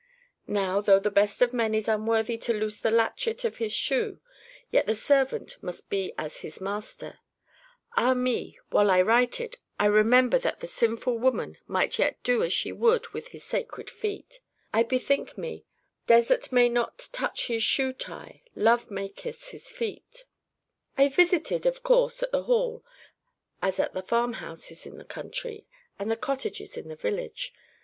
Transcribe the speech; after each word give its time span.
Now, 0.47 0.81
though 0.81 0.97
the 0.97 1.11
best 1.11 1.43
of 1.43 1.53
men 1.53 1.75
is 1.75 1.87
unworthy 1.87 2.35
to 2.35 2.53
loose 2.53 2.79
the 2.79 2.89
latchet 2.89 3.45
of 3.45 3.57
His 3.57 3.71
shoe, 3.71 4.19
yet 4.71 4.87
the 4.87 4.95
servant 4.95 5.57
must 5.61 5.91
be 5.91 6.11
as 6.17 6.37
his 6.39 6.59
Master. 6.59 7.19
Ah 7.95 8.15
me! 8.15 8.57
while 8.71 8.89
I 8.89 9.03
write 9.03 9.39
it, 9.39 9.59
I 9.79 9.85
remember 9.85 10.39
that 10.39 10.59
the 10.59 10.65
sinful 10.65 11.19
woman 11.19 11.59
might 11.67 11.99
yet 11.99 12.17
do 12.23 12.41
as 12.41 12.51
she 12.51 12.71
would 12.71 13.09
with 13.09 13.27
His 13.27 13.43
sacred 13.43 13.91
feet. 13.91 14.39
I 14.73 14.81
bethink 14.81 15.37
me: 15.37 15.65
Desert 16.07 16.51
may 16.51 16.67
not 16.67 17.09
touch 17.11 17.45
His 17.45 17.61
shoe 17.61 17.93
tie: 17.93 18.41
Love 18.55 18.89
may 18.89 19.07
kiss 19.07 19.49
His 19.49 19.69
feet. 19.69 20.23
I 20.97 21.09
visited, 21.09 21.67
of 21.67 21.83
course, 21.83 22.23
at 22.23 22.31
the 22.31 22.45
Hall, 22.45 22.83
as 23.61 23.79
at 23.79 23.93
the 23.93 24.01
farmhouses 24.01 24.87
in 24.87 24.97
the 24.97 25.05
country, 25.05 25.67
and 25.99 26.09
the 26.09 26.15
cottages 26.15 26.75
in 26.75 26.87
the 26.87 26.95
village. 26.95 27.53